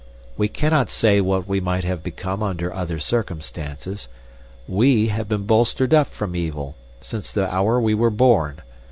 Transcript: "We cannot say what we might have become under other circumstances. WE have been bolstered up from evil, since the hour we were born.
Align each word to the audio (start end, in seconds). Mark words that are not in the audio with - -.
"We 0.35 0.47
cannot 0.47 0.89
say 0.89 1.21
what 1.21 1.47
we 1.47 1.59
might 1.59 1.83
have 1.83 2.01
become 2.01 2.41
under 2.41 2.73
other 2.73 2.97
circumstances. 2.97 4.07
WE 4.67 5.09
have 5.09 5.27
been 5.27 5.43
bolstered 5.45 5.93
up 5.93 6.07
from 6.09 6.35
evil, 6.35 6.75
since 7.01 7.31
the 7.31 7.47
hour 7.53 7.79
we 7.79 7.93
were 7.93 8.09
born. 8.09 8.63